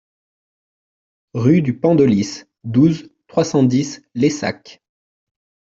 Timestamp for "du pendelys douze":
1.61-3.11